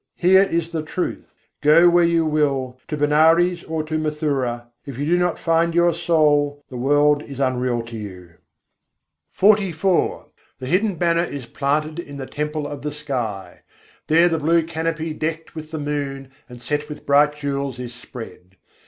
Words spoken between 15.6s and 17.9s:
the moon and set with bright jewels